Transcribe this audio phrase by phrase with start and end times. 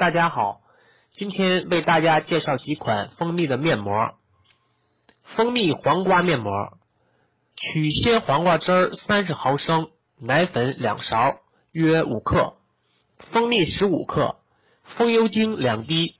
[0.00, 0.62] 大家好，
[1.10, 4.14] 今天为大家介绍几款蜂蜜的面膜。
[5.24, 6.78] 蜂蜜黄瓜面膜，
[7.54, 11.40] 取鲜黄瓜汁儿三十毫升，奶粉两勺，
[11.70, 12.54] 约五克，
[13.30, 14.36] 蜂蜜十五克，
[14.84, 16.14] 风油精两滴。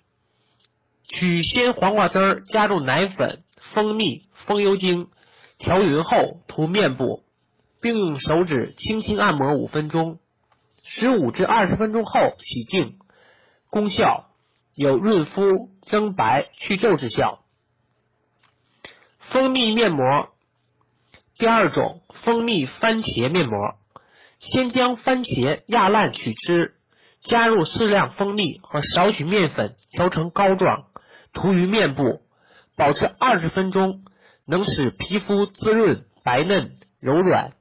[1.09, 5.09] 取鲜黄瓜汁儿，加入奶粉、蜂蜜、风油精，
[5.57, 7.25] 调匀后涂面部，
[7.81, 10.19] 并用手指轻轻按摩五分钟，
[10.85, 12.99] 十五至二十分钟后洗净。
[13.71, 14.27] 功效
[14.75, 17.41] 有润肤、增白、去皱之效。
[19.21, 20.29] 蜂蜜面膜，
[21.39, 23.77] 第二种蜂蜜番茄面膜，
[24.41, 26.75] 先将番茄压烂取汁，
[27.21, 30.87] 加入适量蜂蜜和少许面粉调成膏状，
[31.33, 32.23] 涂于面部，
[32.77, 34.05] 保持二十分钟，
[34.47, 37.53] 能使皮肤滋润、白嫩、柔软。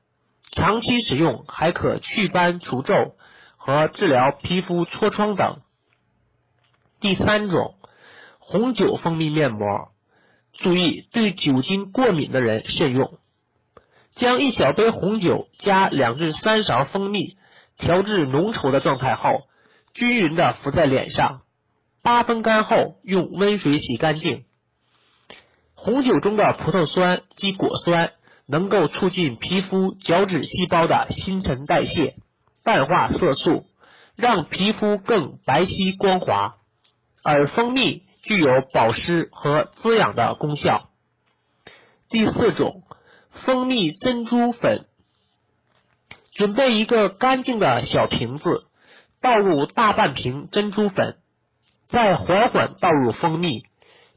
[0.51, 3.15] 长期使用还可祛斑除皱
[3.57, 5.61] 和治疗皮肤痤疮等。
[6.99, 7.75] 第三种
[8.39, 9.89] 红酒蜂蜜面膜。
[10.57, 13.17] 注意，对酒精过敏的人慎用。
[14.15, 17.37] 将一小杯红酒加两至三勺蜂蜜
[17.77, 19.43] 调至浓稠的状态后，
[19.93, 21.43] 均匀的敷在脸上，
[22.03, 24.43] 八分干后用温水洗干净。
[25.75, 28.11] 红酒中的葡萄酸及果酸
[28.45, 32.15] 能够促进皮肤角质细胞的新陈代谢，
[32.65, 33.65] 淡化色素，
[34.17, 36.57] 让皮肤更白皙光滑。
[37.23, 38.07] 而蜂蜜。
[38.21, 40.89] 具有保湿和滋养的功效。
[42.09, 42.83] 第四种，
[43.31, 44.85] 蜂蜜珍珠粉。
[46.33, 48.67] 准备一个干净的小瓶子，
[49.21, 51.17] 倒入大半瓶珍珠粉，
[51.87, 53.63] 再缓缓倒入蜂蜜，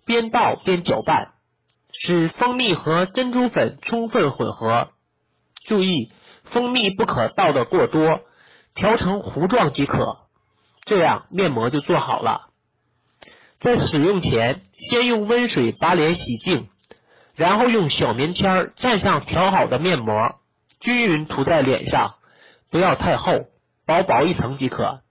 [0.05, 1.33] 边倒边搅拌，
[1.93, 4.91] 使蜂蜜和珍珠粉充分混合。
[5.65, 6.13] 注意，
[6.45, 8.21] 蜂蜜不可倒得过多，
[8.75, 10.19] 调成糊状即可。
[10.85, 12.52] 这样面膜就做好了。
[13.63, 16.69] 在使用前，先用温水把脸洗净，
[17.37, 20.41] 然后用小棉签蘸上调好的面膜，
[20.81, 22.17] 均匀涂在脸上，
[22.71, 23.47] 不要太厚，
[23.87, 25.03] 薄薄一层即可。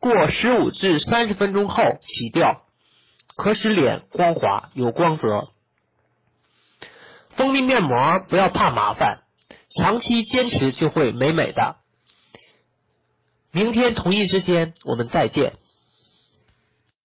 [0.00, 2.64] 过十五至三十分钟后洗掉，
[3.36, 5.50] 可使脸光滑有光泽。
[7.30, 9.20] 蜂蜜面膜不要怕麻烦，
[9.76, 11.76] 长期坚持就会美美的。
[13.52, 15.54] 明天同一时间我们再见。